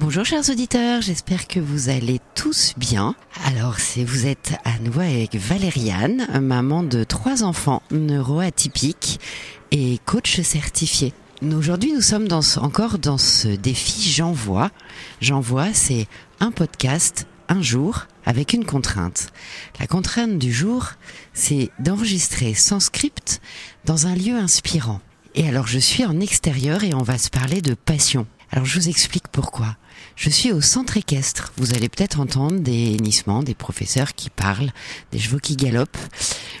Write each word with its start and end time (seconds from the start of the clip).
Bonjour 0.00 0.24
chers 0.24 0.48
auditeurs, 0.48 1.02
j'espère 1.02 1.46
que 1.46 1.60
vous 1.60 1.90
allez 1.90 2.20
tous 2.34 2.72
bien. 2.78 3.14
Alors 3.44 3.78
si 3.78 4.02
vous 4.02 4.26
êtes 4.26 4.54
à 4.64 4.78
nouveau 4.78 5.02
avec 5.02 5.34
Valériane, 5.34 6.26
maman 6.40 6.82
de 6.82 7.04
trois 7.04 7.44
enfants 7.44 7.82
neuroatypiques 7.90 9.20
et 9.72 9.98
coach 10.06 10.40
certifié. 10.40 11.12
Aujourd'hui 11.42 11.92
nous 11.92 12.00
sommes 12.00 12.28
encore 12.56 12.98
dans 12.98 13.18
ce 13.18 13.48
défi 13.48 14.10
J'envoie. 14.10 14.70
J'envoie 15.20 15.74
c'est 15.74 16.06
un 16.40 16.50
podcast 16.50 17.26
un 17.50 17.60
jour 17.60 18.06
avec 18.24 18.54
une 18.54 18.64
contrainte. 18.64 19.26
La 19.78 19.86
contrainte 19.86 20.38
du 20.38 20.50
jour 20.50 20.92
c'est 21.34 21.68
d'enregistrer 21.78 22.54
sans 22.54 22.80
script 22.80 23.42
dans 23.84 24.06
un 24.06 24.14
lieu 24.14 24.34
inspirant. 24.34 25.02
Et 25.34 25.46
alors 25.46 25.66
je 25.66 25.78
suis 25.78 26.06
en 26.06 26.20
extérieur 26.20 26.84
et 26.84 26.94
on 26.94 27.02
va 27.02 27.18
se 27.18 27.28
parler 27.28 27.60
de 27.60 27.74
passion. 27.74 28.26
Alors 28.52 28.66
je 28.66 28.80
vous 28.80 28.88
explique 28.88 29.28
pourquoi. 29.28 29.76
Je 30.16 30.28
suis 30.28 30.52
au 30.52 30.60
centre 30.60 30.96
équestre. 30.96 31.52
Vous 31.56 31.74
allez 31.74 31.88
peut-être 31.88 32.20
entendre 32.20 32.58
des 32.58 32.94
hennissements, 32.94 33.42
des 33.42 33.54
professeurs 33.54 34.14
qui 34.14 34.28
parlent, 34.28 34.72
des 35.12 35.18
chevaux 35.18 35.38
qui 35.38 35.56
galopent, 35.56 35.96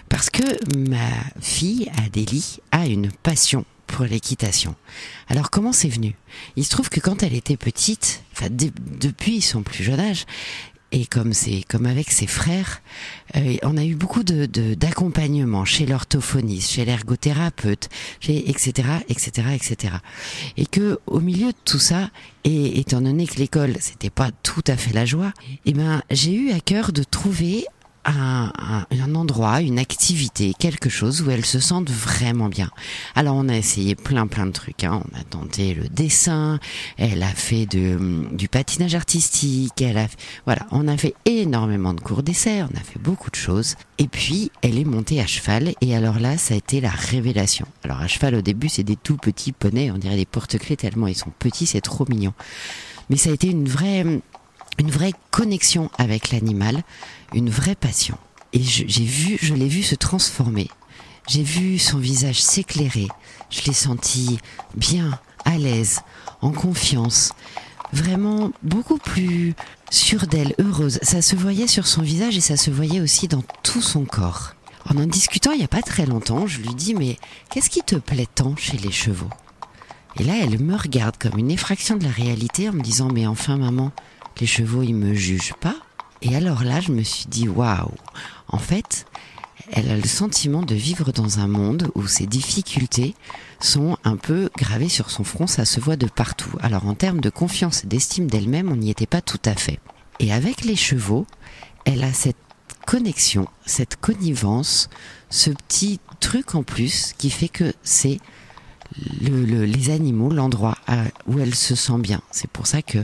parce 0.08 0.30
que 0.30 0.42
ma 0.76 1.08
fille 1.40 1.90
Adélie 2.04 2.58
a 2.70 2.86
une 2.86 3.10
passion 3.10 3.64
pour 3.88 4.04
l'équitation. 4.04 4.76
Alors 5.28 5.50
comment 5.50 5.72
c'est 5.72 5.88
venu? 5.88 6.14
Il 6.54 6.64
se 6.64 6.70
trouve 6.70 6.90
que 6.90 7.00
quand 7.00 7.24
elle 7.24 7.34
était 7.34 7.56
petite, 7.56 8.22
enfin 8.32 8.46
depuis 8.50 9.40
son 9.40 9.62
plus 9.62 9.82
jeune 9.82 10.00
âge, 10.00 10.26
et 10.92 11.06
comme 11.06 11.32
c'est 11.32 11.62
comme 11.68 11.86
avec 11.86 12.10
ses 12.10 12.26
frères, 12.26 12.82
euh, 13.36 13.56
on 13.62 13.76
a 13.76 13.84
eu 13.84 13.94
beaucoup 13.94 14.22
de 14.22 14.46
d'accompagnement 14.74 15.64
chez 15.64 15.86
l'orthophoniste, 15.86 16.70
chez 16.72 16.84
l'ergothérapeute, 16.84 17.88
etc 18.28 18.88
etc 19.08 19.48
etc. 19.54 19.94
Et 20.56 20.66
que 20.66 20.98
au 21.06 21.20
milieu 21.20 21.48
de 21.48 21.58
tout 21.64 21.78
ça, 21.78 22.10
et 22.44 22.80
étant 22.80 23.00
donné 23.00 23.26
que 23.26 23.36
l'école 23.36 23.76
c'était 23.80 24.10
pas 24.10 24.30
tout 24.42 24.64
à 24.66 24.76
fait 24.76 24.92
la 24.92 25.04
joie, 25.04 25.32
eh 25.66 25.72
ben 25.72 26.02
j'ai 26.10 26.32
eu 26.32 26.50
à 26.52 26.60
cœur 26.60 26.92
de 26.92 27.02
trouver 27.02 27.66
un, 28.04 29.14
endroit, 29.14 29.60
une 29.60 29.78
activité, 29.78 30.54
quelque 30.58 30.88
chose 30.88 31.22
où 31.22 31.30
elles 31.30 31.44
se 31.44 31.60
sentent 31.60 31.90
vraiment 31.90 32.48
bien. 32.48 32.70
Alors 33.14 33.36
on 33.36 33.48
a 33.48 33.56
essayé 33.56 33.94
plein 33.94 34.26
plein 34.26 34.46
de 34.46 34.52
trucs. 34.52 34.84
Hein. 34.84 35.02
On 35.04 35.18
a 35.18 35.24
tenté 35.24 35.74
le 35.74 35.88
dessin, 35.88 36.58
elle 36.96 37.22
a 37.22 37.28
fait 37.28 37.66
de, 37.66 38.26
du 38.32 38.48
patinage 38.48 38.94
artistique, 38.94 39.80
elle 39.82 39.98
a 39.98 40.06
voilà, 40.46 40.66
on 40.70 40.88
a 40.88 40.96
fait 40.96 41.14
énormément 41.24 41.94
de 41.94 42.00
cours 42.00 42.22
d'essai, 42.22 42.62
on 42.62 42.76
a 42.76 42.82
fait 42.82 43.00
beaucoup 43.00 43.30
de 43.30 43.36
choses. 43.36 43.76
Et 43.98 44.08
puis 44.08 44.50
elle 44.62 44.78
est 44.78 44.84
montée 44.84 45.20
à 45.20 45.26
cheval 45.26 45.74
et 45.80 45.96
alors 45.96 46.18
là 46.18 46.38
ça 46.38 46.54
a 46.54 46.56
été 46.56 46.80
la 46.80 46.90
révélation. 46.90 47.66
Alors 47.84 48.00
à 48.00 48.06
cheval 48.06 48.34
au 48.34 48.42
début 48.42 48.68
c'est 48.68 48.84
des 48.84 48.96
tout 48.96 49.16
petits 49.16 49.52
poneys, 49.52 49.90
on 49.90 49.98
dirait 49.98 50.16
des 50.16 50.26
porte-clés 50.26 50.76
tellement 50.76 51.06
ils 51.06 51.16
sont 51.16 51.32
petits, 51.38 51.66
c'est 51.66 51.80
trop 51.80 52.06
mignon. 52.08 52.32
Mais 53.10 53.16
ça 53.16 53.30
a 53.30 53.32
été 53.32 53.48
une 53.48 53.68
vraie 53.68 54.04
une 54.80 54.90
vraie 54.90 55.12
connexion 55.30 55.90
avec 55.98 56.30
l'animal, 56.30 56.82
une 57.34 57.50
vraie 57.50 57.74
passion. 57.74 58.16
Et 58.52 58.62
j'ai 58.62 59.04
vu, 59.04 59.38
je 59.40 59.54
l'ai 59.54 59.68
vu 59.68 59.82
se 59.82 59.94
transformer. 59.94 60.68
J'ai 61.28 61.42
vu 61.42 61.78
son 61.78 61.98
visage 61.98 62.42
s'éclairer. 62.42 63.06
Je 63.50 63.60
l'ai 63.66 63.74
senti 63.74 64.38
bien, 64.74 65.20
à 65.44 65.58
l'aise, 65.58 66.00
en 66.40 66.50
confiance, 66.50 67.32
vraiment 67.92 68.52
beaucoup 68.62 68.96
plus 68.96 69.54
sûre 69.90 70.26
d'elle, 70.26 70.54
heureuse. 70.58 70.98
Ça 71.02 71.20
se 71.20 71.36
voyait 71.36 71.66
sur 71.66 71.86
son 71.86 72.00
visage 72.00 72.36
et 72.38 72.40
ça 72.40 72.56
se 72.56 72.70
voyait 72.70 73.00
aussi 73.00 73.28
dans 73.28 73.42
tout 73.62 73.82
son 73.82 74.04
corps. 74.06 74.54
En 74.88 74.96
en 74.96 75.06
discutant 75.06 75.52
il 75.52 75.58
n'y 75.58 75.64
a 75.64 75.68
pas 75.68 75.82
très 75.82 76.06
longtemps, 76.06 76.46
je 76.46 76.58
lui 76.60 76.74
dis 76.74 76.94
mais 76.94 77.18
qu'est-ce 77.50 77.68
qui 77.68 77.82
te 77.82 77.96
plaît 77.96 78.28
tant 78.34 78.56
chez 78.56 78.78
les 78.78 78.90
chevaux? 78.90 79.30
Et 80.16 80.24
là 80.24 80.34
elle 80.40 80.58
me 80.58 80.74
regarde 80.74 81.18
comme 81.18 81.38
une 81.38 81.50
effraction 81.50 81.96
de 81.96 82.04
la 82.04 82.10
réalité 82.10 82.68
en 82.70 82.72
me 82.72 82.82
disant 82.82 83.08
mais 83.12 83.26
enfin 83.26 83.58
maman, 83.58 83.92
les 84.40 84.46
chevaux 84.46 84.82
ils 84.82 84.94
me 84.94 85.14
jugent 85.14 85.54
pas. 85.60 85.76
Et 86.22 86.34
alors 86.36 86.64
là 86.64 86.80
je 86.80 86.92
me 86.92 87.02
suis 87.02 87.26
dit 87.26 87.48
waouh, 87.48 87.94
en 88.48 88.58
fait 88.58 89.06
elle 89.72 89.90
a 89.90 89.96
le 89.96 90.06
sentiment 90.06 90.62
de 90.62 90.74
vivre 90.74 91.12
dans 91.12 91.38
un 91.38 91.46
monde 91.46 91.90
où 91.94 92.06
ses 92.06 92.26
difficultés 92.26 93.14
sont 93.60 93.96
un 94.04 94.16
peu 94.16 94.50
gravées 94.56 94.88
sur 94.88 95.10
son 95.10 95.22
front, 95.22 95.46
ça 95.46 95.64
se 95.64 95.78
voit 95.78 95.96
de 95.96 96.06
partout. 96.06 96.50
Alors 96.60 96.86
en 96.86 96.94
termes 96.94 97.20
de 97.20 97.30
confiance 97.30 97.84
et 97.84 97.86
d'estime 97.86 98.26
d'elle-même, 98.26 98.72
on 98.72 98.76
n'y 98.76 98.90
était 98.90 99.06
pas 99.06 99.20
tout 99.20 99.40
à 99.44 99.54
fait. 99.54 99.78
Et 100.18 100.32
avec 100.32 100.64
les 100.64 100.76
chevaux, 100.76 101.26
elle 101.84 102.02
a 102.02 102.12
cette 102.12 102.36
connexion, 102.86 103.46
cette 103.64 103.96
connivence, 103.96 104.88
ce 105.28 105.50
petit 105.50 106.00
truc 106.18 106.54
en 106.54 106.62
plus 106.62 107.14
qui 107.16 107.30
fait 107.30 107.48
que 107.48 107.72
c'est 107.82 108.18
le, 109.20 109.44
le- 109.44 109.64
les 109.64 109.90
animaux, 109.90 110.30
l'endroit 110.30 110.76
euh, 110.88 111.04
où 111.26 111.38
elle 111.38 111.54
se 111.54 111.74
sent 111.74 111.98
bien. 111.98 112.20
C'est 112.30 112.50
pour 112.50 112.66
ça 112.66 112.82
que, 112.82 112.98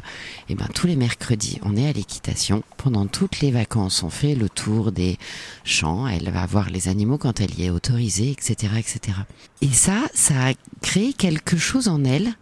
eh 0.49 0.55
ben, 0.55 0.67
tous 0.75 0.87
les 0.87 0.97
mercredis, 0.97 1.59
on 1.63 1.77
est 1.77 1.89
à 1.89 1.93
l'équitation. 1.93 2.63
Pendant 2.77 3.07
toutes 3.07 3.41
les 3.41 3.51
vacances, 3.51 4.03
on 4.03 4.11
fait 4.11 4.35
le 4.35 4.49
tour 4.49 4.93
des 4.93 5.19
champs. 5.65 6.07
Elle 6.09 6.31
va 6.31 6.45
voir 6.47 6.71
les 6.71 6.89
animaux 6.89 7.19
quand 7.19 7.41
elle 7.41 7.59
y 7.59 7.65
est 7.65 7.71
autorisée, 7.71 8.31
etc., 8.31 8.73
etc. 8.79 9.19
Et 9.63 9.69
ça, 9.73 10.03
ça 10.15 10.49
a 10.49 10.53
créé 10.83 11.13
quelque 11.13 11.57
chose 11.57 11.89
en 11.89 12.05
elle 12.05 12.33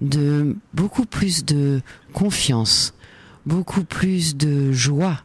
de 0.00 0.56
beaucoup 0.74 1.06
plus 1.06 1.44
de 1.44 1.80
confiance, 2.12 2.92
beaucoup 3.46 3.84
plus 3.84 4.36
de 4.36 4.72
joie, 4.72 5.20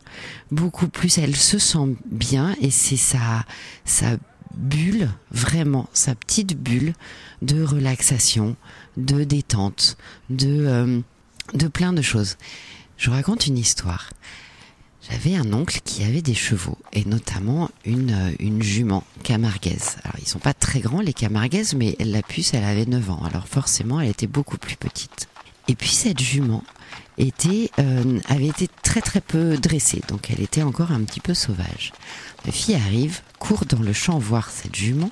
beaucoup 0.51 0.87
plus. 0.87 1.17
Elle 1.17 1.35
se 1.35 1.57
sent 1.59 1.95
bien 2.09 2.55
et 2.61 2.69
c'est 2.71 2.95
sa 2.97 3.45
sa 3.85 4.17
bulle, 4.55 5.09
vraiment 5.31 5.89
sa 5.93 6.15
petite 6.15 6.57
bulle 6.57 6.93
de 7.41 7.63
relaxation, 7.63 8.55
de 8.97 9.23
détente, 9.23 9.97
de 10.29 10.65
euh, 10.67 10.99
de 11.53 11.67
plein 11.67 11.93
de 11.93 12.01
choses. 12.01 12.37
Je 12.97 13.09
vous 13.09 13.15
raconte 13.15 13.47
une 13.47 13.57
histoire. 13.57 14.11
J'avais 15.09 15.35
un 15.35 15.51
oncle 15.51 15.79
qui 15.83 16.03
avait 16.03 16.21
des 16.21 16.35
chevaux 16.35 16.77
et 16.93 17.05
notamment 17.05 17.71
une 17.85 18.11
euh, 18.11 18.35
une 18.39 18.61
jument 18.61 19.03
camarguaise. 19.23 19.97
Alors 20.03 20.17
ils 20.19 20.27
sont 20.27 20.39
pas 20.39 20.53
très 20.53 20.79
grands 20.79 21.01
les 21.01 21.13
camarguaises 21.13 21.73
mais 21.73 21.95
la 21.99 22.21
puce 22.21 22.53
elle 22.53 22.63
avait 22.63 22.85
9 22.85 23.09
ans. 23.09 23.23
Alors 23.25 23.47
forcément 23.47 23.99
elle 23.99 24.09
était 24.09 24.27
beaucoup 24.27 24.57
plus 24.57 24.75
petite. 24.75 25.27
Et 25.67 25.75
puis 25.75 25.89
cette 25.89 26.19
jument 26.19 26.63
était 27.17 27.71
euh, 27.79 28.19
avait 28.29 28.47
été 28.47 28.67
très 28.83 29.01
très 29.01 29.21
peu 29.21 29.57
dressée 29.57 30.01
donc 30.07 30.29
elle 30.31 30.41
était 30.41 30.63
encore 30.63 30.91
un 30.91 31.01
petit 31.03 31.19
peu 31.19 31.33
sauvage. 31.33 31.93
Ma 32.45 32.51
fille 32.51 32.75
arrive, 32.75 33.21
court 33.39 33.65
dans 33.65 33.81
le 33.81 33.93
champ 33.93 34.17
voir 34.17 34.49
cette 34.49 34.75
jument 34.75 35.11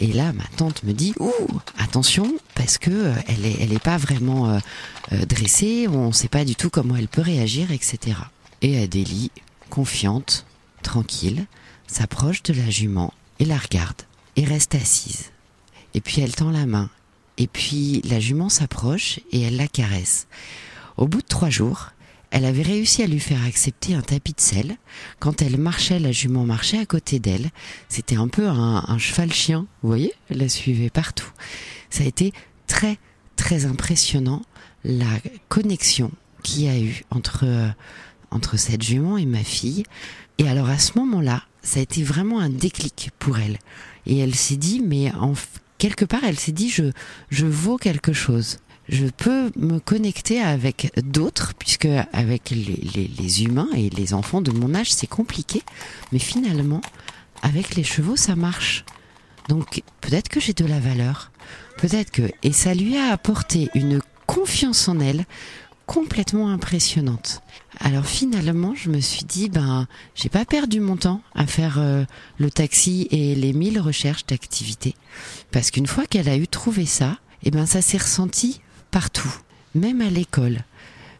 et 0.00 0.08
là, 0.08 0.32
ma 0.32 0.44
tante 0.56 0.82
me 0.82 0.92
dit 0.92 1.14
Ouh, 1.20 1.30
attention, 1.78 2.36
parce 2.54 2.78
que 2.78 2.90
euh, 2.90 3.14
elle 3.28 3.46
est, 3.46 3.56
elle 3.60 3.72
est 3.72 3.82
pas 3.82 3.96
vraiment 3.96 4.48
euh, 4.48 5.24
dressée, 5.26 5.86
on 5.88 6.12
sait 6.12 6.28
pas 6.28 6.44
du 6.44 6.56
tout 6.56 6.68
comment 6.68 6.96
elle 6.96 7.08
peut 7.08 7.22
réagir, 7.22 7.70
etc. 7.70 8.18
Et 8.60 8.82
Adélie, 8.82 9.30
confiante, 9.70 10.46
tranquille, 10.82 11.46
s'approche 11.86 12.42
de 12.42 12.54
la 12.54 12.70
jument 12.70 13.12
et 13.38 13.44
la 13.44 13.56
regarde 13.56 14.02
et 14.36 14.44
reste 14.44 14.74
assise. 14.74 15.30
Et 15.94 16.00
puis 16.00 16.20
elle 16.20 16.34
tend 16.34 16.50
la 16.50 16.66
main. 16.66 16.90
Et 17.38 17.46
puis 17.46 18.00
la 18.04 18.20
jument 18.20 18.48
s'approche 18.48 19.20
et 19.32 19.42
elle 19.42 19.56
la 19.56 19.68
caresse. 19.68 20.26
Au 20.96 21.08
bout 21.08 21.22
de 21.22 21.26
trois 21.26 21.50
jours, 21.50 21.90
elle 22.30 22.44
avait 22.44 22.62
réussi 22.62 23.02
à 23.02 23.06
lui 23.06 23.20
faire 23.20 23.44
accepter 23.44 23.94
un 23.94 24.00
tapis 24.00 24.32
de 24.32 24.40
sel. 24.40 24.76
Quand 25.20 25.40
elle 25.40 25.56
marchait, 25.56 25.98
la 25.98 26.12
jument 26.12 26.44
marchait 26.44 26.78
à 26.78 26.86
côté 26.86 27.18
d'elle. 27.18 27.50
C'était 27.88 28.16
un 28.16 28.28
peu 28.28 28.48
un, 28.48 28.98
cheval-chien, 28.98 29.66
vous 29.82 29.88
voyez 29.88 30.12
Elle 30.30 30.38
la 30.38 30.48
suivait 30.48 30.90
partout. 30.90 31.30
Ça 31.90 32.02
a 32.02 32.06
été 32.06 32.32
très, 32.66 32.98
très 33.36 33.66
impressionnant, 33.66 34.42
la 34.84 35.20
connexion 35.48 36.10
qu'il 36.42 36.64
y 36.64 36.68
a 36.68 36.78
eu 36.78 37.04
entre, 37.10 37.44
entre 38.30 38.56
cette 38.56 38.82
jument 38.82 39.16
et 39.16 39.26
ma 39.26 39.44
fille. 39.44 39.84
Et 40.38 40.48
alors 40.48 40.68
à 40.68 40.78
ce 40.78 40.98
moment-là, 40.98 41.44
ça 41.62 41.78
a 41.78 41.82
été 41.82 42.02
vraiment 42.02 42.40
un 42.40 42.50
déclic 42.50 43.10
pour 43.18 43.38
elle. 43.38 43.58
Et 44.06 44.18
elle 44.18 44.34
s'est 44.34 44.56
dit, 44.56 44.82
mais 44.84 45.12
en, 45.12 45.34
quelque 45.78 46.04
part, 46.04 46.24
elle 46.24 46.38
s'est 46.38 46.52
dit, 46.52 46.68
je, 46.68 46.90
je 47.30 47.46
vaux 47.46 47.78
quelque 47.78 48.12
chose 48.12 48.58
je 48.88 49.06
peux 49.06 49.50
me 49.56 49.78
connecter 49.78 50.40
avec 50.40 50.92
d'autres, 51.04 51.54
puisque 51.58 51.88
avec 52.12 52.50
les, 52.50 53.42
humains 53.42 53.68
et 53.74 53.88
les 53.90 54.14
enfants 54.14 54.40
de 54.40 54.50
mon 54.50 54.74
âge, 54.74 54.92
c'est 54.92 55.06
compliqué. 55.06 55.62
Mais 56.12 56.18
finalement, 56.18 56.80
avec 57.42 57.76
les 57.76 57.84
chevaux, 57.84 58.16
ça 58.16 58.36
marche. 58.36 58.84
Donc 59.48 59.82
peut-être 60.00 60.28
que 60.28 60.40
j'ai 60.40 60.52
de 60.52 60.66
la 60.66 60.80
valeur. 60.80 61.30
Peut-être 61.78 62.10
que... 62.10 62.30
Et 62.42 62.52
ça 62.52 62.74
lui 62.74 62.96
a 62.96 63.12
apporté 63.12 63.70
une 63.74 64.00
confiance 64.26 64.88
en 64.88 65.00
elle 65.00 65.24
complètement 65.86 66.48
impressionnante. 66.48 67.42
Alors 67.80 68.06
finalement, 68.06 68.74
je 68.74 68.88
me 68.88 69.00
suis 69.00 69.24
dit, 69.24 69.48
ben, 69.48 69.86
j'ai 70.14 70.28
pas 70.28 70.44
perdu 70.44 70.80
mon 70.80 70.96
temps 70.96 71.20
à 71.34 71.46
faire 71.46 71.78
euh, 71.78 72.04
le 72.38 72.50
taxi 72.50 73.06
et 73.10 73.34
les 73.34 73.52
mille 73.52 73.80
recherches 73.80 74.24
d'activités. 74.26 74.94
Parce 75.50 75.70
qu'une 75.70 75.86
fois 75.86 76.06
qu'elle 76.06 76.28
a 76.28 76.36
eu 76.36 76.48
trouvé 76.48 76.86
ça, 76.86 77.18
eh 77.42 77.50
ben, 77.50 77.66
ça 77.66 77.82
s'est 77.82 77.98
ressenti 77.98 78.60
partout. 78.94 79.34
Même 79.74 80.00
à 80.02 80.08
l'école. 80.08 80.60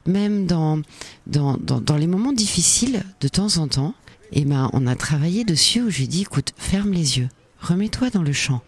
Même 0.06 0.46
dans, 0.46 0.80
dans, 1.26 1.56
dans, 1.56 1.96
les 1.96 2.06
moments 2.06 2.32
difficiles, 2.32 3.02
de 3.20 3.26
temps 3.26 3.56
en 3.56 3.66
temps, 3.66 3.94
eh 4.30 4.44
ben, 4.44 4.70
on 4.72 4.86
a 4.86 4.94
travaillé 4.94 5.44
dessus 5.44 5.82
où 5.82 5.90
j'ai 5.90 6.06
dit, 6.06 6.22
écoute, 6.22 6.52
ferme 6.56 6.92
les 6.92 7.18
yeux. 7.18 7.28
Remets-toi 7.60 8.10
dans 8.10 8.22
le 8.22 8.32
champ. 8.32 8.62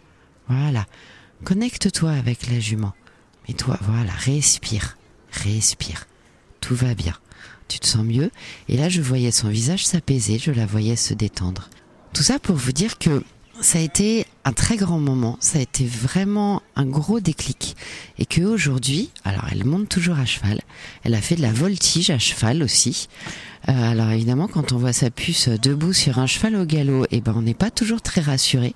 Voilà. 0.49 0.85
Connecte-toi 1.45 2.11
avec 2.11 2.51
la 2.51 2.59
jument. 2.59 2.93
Et 3.47 3.53
toi, 3.53 3.77
voilà, 3.81 4.11
respire. 4.11 4.97
Respire. 5.31 6.05
Tout 6.59 6.75
va 6.75 6.93
bien 6.93 7.15
tu 7.69 7.79
te 7.79 7.87
sens 7.87 8.05
mieux. 8.05 8.31
Et 8.69 8.77
là, 8.77 8.87
je 8.87 9.01
voyais 9.01 9.31
son 9.31 9.49
visage 9.49 9.85
s'apaiser, 9.85 10.39
je 10.39 10.51
la 10.51 10.65
voyais 10.65 10.95
se 10.95 11.13
détendre. 11.13 11.69
Tout 12.13 12.23
ça 12.23 12.39
pour 12.39 12.55
vous 12.55 12.71
dire 12.71 12.97
que 12.97 13.21
ça 13.59 13.79
a 13.79 13.81
été 13.81 14.25
un 14.47 14.53
très 14.53 14.77
grand 14.77 14.99
moment, 14.99 15.35
ça 15.41 15.59
a 15.59 15.61
été 15.61 15.85
vraiment 15.85 16.61
un 16.77 16.85
gros 16.85 17.19
déclic. 17.19 17.75
Et 18.17 18.25
que 18.25 18.41
aujourd'hui, 18.41 19.09
alors 19.25 19.43
elle 19.51 19.65
monte 19.65 19.89
toujours 19.89 20.17
à 20.17 20.25
cheval, 20.25 20.61
elle 21.03 21.15
a 21.15 21.21
fait 21.21 21.35
de 21.35 21.41
la 21.41 21.51
voltige 21.51 22.11
à 22.11 22.17
cheval 22.17 22.63
aussi. 22.63 23.09
Euh, 23.67 23.91
alors 23.91 24.09
évidemment, 24.09 24.47
quand 24.47 24.71
on 24.71 24.77
voit 24.77 24.93
sa 24.93 25.09
puce 25.09 25.49
debout 25.49 25.91
sur 25.91 26.17
un 26.19 26.27
cheval 26.27 26.55
au 26.55 26.63
galop, 26.63 27.05
eh 27.11 27.19
ben 27.19 27.33
on 27.35 27.41
n'est 27.41 27.53
pas 27.53 27.71
toujours 27.71 28.01
très 28.01 28.21
rassuré. 28.21 28.73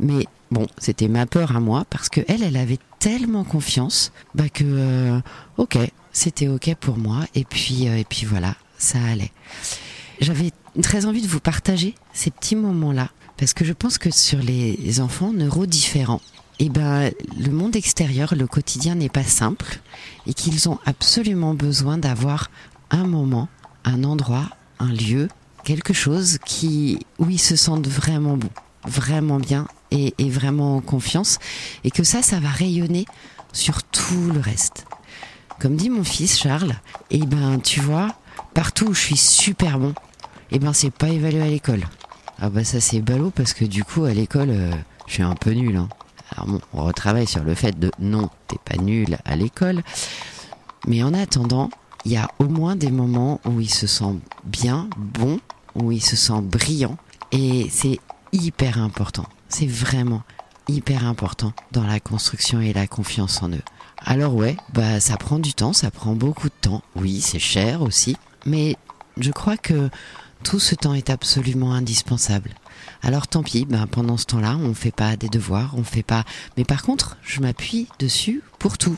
Mais 0.00 0.26
bon, 0.50 0.66
c'était 0.76 1.06
ma 1.06 1.24
peur 1.26 1.54
à 1.54 1.60
moi 1.60 1.84
parce 1.88 2.08
que 2.08 2.22
elle, 2.26 2.42
elle 2.42 2.56
avait 2.56 2.80
tellement 2.98 3.44
confiance, 3.44 4.10
bah 4.34 4.48
que 4.48 4.64
euh, 4.64 5.20
ok, 5.56 5.78
c'était 6.12 6.48
ok 6.48 6.74
pour 6.80 6.98
moi. 6.98 7.20
Et 7.36 7.44
puis 7.44 7.88
euh, 7.88 7.96
et 7.96 8.04
puis 8.04 8.26
voilà, 8.26 8.56
ça 8.76 8.98
allait. 9.00 9.30
J'avais 10.20 10.50
très 10.82 11.06
envie 11.06 11.22
de 11.22 11.28
vous 11.28 11.40
partager 11.40 11.94
ces 12.12 12.32
petits 12.32 12.56
moments-là 12.56 13.10
parce 13.42 13.54
que 13.54 13.64
je 13.64 13.72
pense 13.72 13.98
que 13.98 14.12
sur 14.12 14.38
les 14.38 15.00
enfants 15.00 15.32
neurodifférents, 15.32 16.20
eh 16.60 16.68
ben, 16.68 17.10
le 17.36 17.50
monde 17.50 17.74
extérieur, 17.74 18.36
le 18.36 18.46
quotidien 18.46 18.94
n'est 18.94 19.08
pas 19.08 19.24
simple 19.24 19.80
et 20.28 20.32
qu'ils 20.32 20.68
ont 20.68 20.78
absolument 20.86 21.52
besoin 21.52 21.98
d'avoir 21.98 22.52
un 22.92 23.04
moment, 23.04 23.48
un 23.82 24.04
endroit, 24.04 24.48
un 24.78 24.92
lieu, 24.92 25.26
quelque 25.64 25.92
chose 25.92 26.38
qui, 26.46 27.00
où 27.18 27.30
ils 27.30 27.40
se 27.40 27.56
sentent 27.56 27.88
vraiment 27.88 28.36
bon, 28.36 28.48
vraiment 28.84 29.40
bien 29.40 29.66
et, 29.90 30.14
et 30.18 30.30
vraiment 30.30 30.76
en 30.76 30.80
confiance 30.80 31.40
et 31.82 31.90
que 31.90 32.04
ça, 32.04 32.22
ça 32.22 32.38
va 32.38 32.48
rayonner 32.48 33.06
sur 33.52 33.82
tout 33.82 34.30
le 34.32 34.38
reste. 34.38 34.86
Comme 35.58 35.74
dit 35.74 35.90
mon 35.90 36.04
fils 36.04 36.38
Charles, 36.38 36.76
eh 37.10 37.26
ben, 37.26 37.58
tu 37.58 37.80
vois, 37.80 38.14
partout 38.54 38.90
où 38.90 38.94
je 38.94 39.00
suis 39.00 39.16
super 39.16 39.80
bon, 39.80 39.94
eh 40.52 40.60
ben, 40.60 40.72
c'est 40.72 40.92
pas 40.92 41.08
évalué 41.08 41.42
à 41.42 41.48
l'école. 41.48 41.84
Ah 42.40 42.50
bah 42.50 42.64
ça 42.64 42.80
c'est 42.80 43.00
ballot 43.00 43.30
parce 43.30 43.52
que 43.52 43.64
du 43.64 43.84
coup 43.84 44.04
à 44.04 44.12
l'école 44.12 44.50
euh, 44.50 44.72
je 45.06 45.14
suis 45.14 45.22
un 45.22 45.34
peu 45.34 45.50
nul. 45.50 45.76
Hein. 45.76 45.88
Alors 46.30 46.46
bon, 46.46 46.60
on 46.72 46.84
retravaille 46.84 47.26
sur 47.26 47.44
le 47.44 47.54
fait 47.54 47.78
de 47.78 47.90
non, 47.98 48.30
t'es 48.48 48.58
pas 48.64 48.82
nul 48.82 49.18
à 49.24 49.36
l'école. 49.36 49.82
Mais 50.86 51.02
en 51.02 51.14
attendant, 51.14 51.70
il 52.04 52.12
y 52.12 52.16
a 52.16 52.28
au 52.38 52.46
moins 52.46 52.74
des 52.74 52.90
moments 52.90 53.40
où 53.44 53.60
il 53.60 53.70
se 53.70 53.86
sent 53.86 54.16
bien, 54.44 54.88
bon, 54.96 55.38
où 55.74 55.92
il 55.92 56.02
se 56.02 56.16
sent 56.16 56.40
brillant. 56.40 56.96
Et 57.30 57.68
c'est 57.70 58.00
hyper 58.32 58.78
important. 58.78 59.26
C'est 59.48 59.68
vraiment 59.68 60.22
hyper 60.68 61.06
important 61.06 61.52
dans 61.70 61.84
la 61.84 62.00
construction 62.00 62.60
et 62.60 62.72
la 62.72 62.86
confiance 62.86 63.42
en 63.42 63.50
eux. 63.50 63.62
Alors 64.04 64.34
ouais, 64.34 64.56
bah 64.72 65.00
ça 65.00 65.16
prend 65.16 65.38
du 65.38 65.54
temps, 65.54 65.72
ça 65.72 65.90
prend 65.90 66.14
beaucoup 66.14 66.48
de 66.48 66.54
temps. 66.60 66.82
Oui, 66.96 67.20
c'est 67.20 67.38
cher 67.38 67.82
aussi. 67.82 68.16
Mais 68.46 68.76
je 69.18 69.30
crois 69.30 69.56
que 69.56 69.90
tout 70.42 70.60
ce 70.60 70.74
temps 70.74 70.94
est 70.94 71.10
absolument 71.10 71.72
indispensable. 71.72 72.54
Alors 73.02 73.26
tant 73.26 73.42
pis, 73.42 73.64
ben 73.64 73.86
pendant 73.86 74.16
ce 74.16 74.26
temps-là, 74.26 74.56
on 74.60 74.68
ne 74.68 74.74
fait 74.74 74.92
pas 74.92 75.16
des 75.16 75.28
devoirs, 75.28 75.74
on 75.76 75.84
fait 75.84 76.02
pas. 76.02 76.24
Mais 76.56 76.64
par 76.64 76.82
contre, 76.82 77.16
je 77.22 77.40
m'appuie 77.40 77.88
dessus 77.98 78.42
pour 78.58 78.78
tout. 78.78 78.96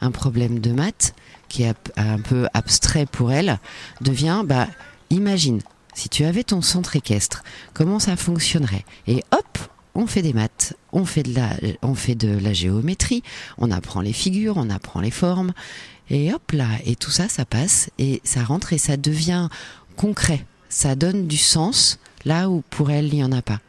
Un 0.00 0.10
problème 0.10 0.58
de 0.58 0.72
maths 0.72 1.14
qui 1.48 1.62
est 1.62 1.74
un 1.96 2.18
peu 2.18 2.48
abstrait 2.54 3.06
pour 3.06 3.32
elle 3.32 3.58
devient, 4.00 4.42
bah, 4.44 4.66
imagine, 5.10 5.60
si 5.94 6.08
tu 6.08 6.24
avais 6.24 6.42
ton 6.42 6.62
centre 6.62 6.96
équestre, 6.96 7.42
comment 7.72 7.98
ça 7.98 8.16
fonctionnerait? 8.16 8.84
Et 9.06 9.22
hop, 9.30 9.58
on 9.94 10.06
fait 10.06 10.22
des 10.22 10.32
maths, 10.32 10.74
on 10.92 11.04
fait 11.04 11.22
de 11.22 11.34
la, 11.34 11.50
on 11.82 11.94
fait 11.94 12.16
de 12.16 12.36
la 12.38 12.52
géométrie, 12.52 13.22
on 13.58 13.70
apprend 13.70 14.00
les 14.00 14.12
figures, 14.12 14.56
on 14.56 14.70
apprend 14.70 15.00
les 15.00 15.12
formes, 15.12 15.52
et 16.10 16.32
hop 16.32 16.52
là, 16.52 16.68
et 16.84 16.96
tout 16.96 17.10
ça, 17.10 17.28
ça 17.28 17.44
passe 17.44 17.90
et 17.98 18.20
ça 18.24 18.42
rentre 18.42 18.72
et 18.72 18.78
ça 18.78 18.96
devient 18.96 19.48
concret 19.96 20.44
ça 20.74 20.96
donne 20.96 21.28
du 21.28 21.36
sens 21.36 22.00
là 22.24 22.50
où 22.50 22.64
pour 22.68 22.90
elle 22.90 23.06
il 23.06 23.14
n'y 23.14 23.24
en 23.24 23.30
a 23.30 23.42
pas. 23.42 23.60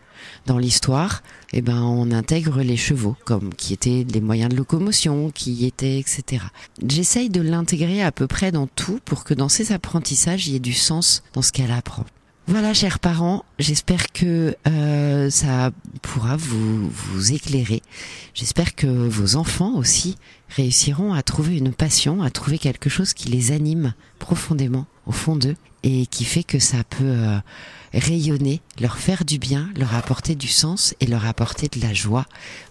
Dans 0.47 0.57
l'histoire, 0.57 1.21
eh 1.53 1.61
ben, 1.61 1.81
on 1.81 2.11
intègre 2.11 2.61
les 2.61 2.77
chevaux, 2.77 3.15
comme 3.25 3.53
qui 3.53 3.73
étaient 3.73 4.03
des 4.03 4.21
moyens 4.21 4.49
de 4.49 4.57
locomotion, 4.57 5.29
qui 5.29 5.65
étaient, 5.65 5.99
etc. 5.99 6.43
J'essaye 6.87 7.29
de 7.29 7.41
l'intégrer 7.41 8.01
à 8.01 8.11
peu 8.11 8.25
près 8.25 8.51
dans 8.51 8.65
tout 8.65 8.99
pour 9.05 9.23
que 9.23 9.35
dans 9.35 9.49
ses 9.49 9.71
apprentissages, 9.71 10.47
il 10.47 10.53
y 10.53 10.55
ait 10.55 10.59
du 10.59 10.73
sens 10.73 11.23
dans 11.33 11.43
ce 11.43 11.51
qu'elle 11.51 11.71
apprend. 11.71 12.05
Voilà, 12.47 12.75
chers 12.75 12.99
parents, 12.99 13.43
j'espère 13.57 14.11
que 14.11 14.55
euh, 14.67 15.31
ça 15.31 15.71
pourra 16.03 16.37
vous, 16.37 16.87
vous 16.89 17.33
éclairer. 17.33 17.81
J'espère 18.35 18.75
que 18.75 18.85
vos 18.85 19.35
enfants 19.35 19.73
aussi 19.73 20.15
réussiront 20.49 21.13
à 21.13 21.23
trouver 21.23 21.57
une 21.57 21.73
passion, 21.73 22.21
à 22.21 22.29
trouver 22.29 22.59
quelque 22.59 22.87
chose 22.87 23.13
qui 23.13 23.29
les 23.29 23.51
anime 23.51 23.95
profondément 24.19 24.85
au 25.07 25.11
fond 25.11 25.35
d'eux 25.35 25.55
et 25.81 26.05
qui 26.05 26.23
fait 26.23 26.43
que 26.43 26.59
ça 26.59 26.83
peut 26.87 27.03
euh, 27.03 27.39
rayonner, 27.93 28.61
leur 28.79 28.99
faire 28.99 29.25
du 29.25 29.39
bien, 29.39 29.69
leur 29.75 29.95
apporter 29.95 30.35
du 30.35 30.47
sens 30.47 30.93
et 30.99 31.07
leur 31.07 31.25
apporter 31.25 31.67
de 31.67 31.81
la 31.81 31.95
joie, 31.95 32.25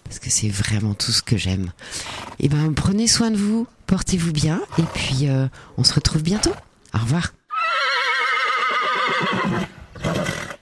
parce 0.05 0.21
que 0.21 0.31
c'est 0.31 0.49
vraiment 0.49 0.95
tout 0.95 1.11
ce 1.11 1.23
que 1.23 1.37
j'aime. 1.37 1.73
Et 2.39 2.47
eh 2.47 2.49
ben, 2.49 2.73
prenez 2.75 3.09
soin 3.09 3.33
de 3.33 3.37
vous, 3.37 3.67
portez-vous 3.89 4.33
bien, 4.33 4.63
et 4.79 4.85
puis 4.95 5.29
euh, 5.29 5.49
on 5.79 5.83
se 5.83 5.95
retrouve 5.95 6.23
bientôt. 6.23 6.55
Au 6.95 6.99
revoir. 6.99 7.33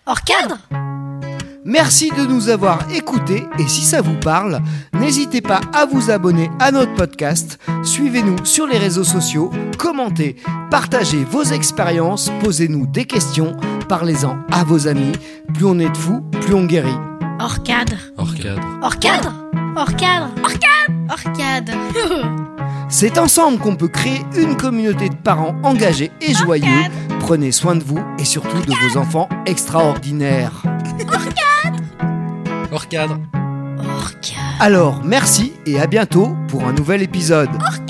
Hors 0.07 0.23
cadre 0.23 0.59
Merci 1.65 2.11
de 2.11 2.27
nous 2.27 2.49
avoir 2.49 2.81
écoutés 2.93 3.47
et 3.57 3.69
si 3.69 3.83
ça 3.83 4.01
vous 4.03 4.19
parle, 4.19 4.61
n'hésitez 4.93 5.41
pas 5.41 5.61
à 5.73 5.87
vous 5.87 6.11
abonner 6.11 6.51
à 6.59 6.73
notre 6.73 6.93
podcast, 6.95 7.59
suivez-nous 7.85 8.45
sur 8.45 8.67
les 8.67 8.79
réseaux 8.79 9.05
sociaux, 9.05 9.53
commentez, 9.79 10.37
partagez 10.73 11.23
vos 11.23 11.45
expériences, 11.45 12.33
posez-nous 12.43 12.87
des 12.89 13.05
questions, 13.05 13.57
parlez-en 13.89 14.39
à 14.51 14.65
vos 14.65 14.89
amis. 14.89 15.13
Plus 15.55 15.65
on 15.65 15.79
est 15.79 15.89
de 15.89 15.97
fous, 15.97 16.23
plus 16.41 16.55
on 16.55 16.65
guérit. 16.65 16.97
Hors 17.39 17.63
cadre 17.63 17.97
Hors 18.19 18.35
cadre. 18.35 18.63
Hors 18.83 18.99
cadre 18.99 19.33
Hors 19.77 19.97
cadre 19.97 20.31
Hors 20.43 20.53
cadre 20.53 20.95
Hors 21.11 21.33
cadre 21.33 21.73
C'est 22.89 23.19
ensemble 23.19 23.59
qu'on 23.59 23.77
peut 23.77 23.89
créer 23.89 24.21
une 24.37 24.57
communauté 24.57 25.09
de 25.09 25.15
parents 25.15 25.55
engagés 25.63 26.11
et 26.21 26.35
joyeux. 26.35 26.91
Prenez 27.23 27.53
soin 27.53 27.77
de 27.77 27.85
vous 27.85 28.01
et 28.19 28.25
surtout 28.25 28.61
de 28.67 28.75
vos 28.75 28.99
enfants 28.99 29.29
extraordinaires. 29.47 30.61
Hors 32.73 32.89
cadre. 32.89 33.21
Hors 33.81 34.21
cadre 34.21 34.51
Alors, 34.59 35.03
merci 35.05 35.53
et 35.65 35.81
à 35.81 35.87
bientôt 35.87 36.37
pour 36.49 36.65
un 36.65 36.73
nouvel 36.73 37.01
épisode. 37.01 37.49
Hors 37.61 37.82